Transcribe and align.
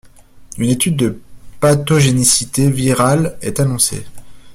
Une 0.57 0.71
étude 0.71 0.95
de 0.95 1.21
pathogénicité 1.59 2.71
virale 2.71 3.37
est 3.43 3.59
annoncée. 3.59 4.03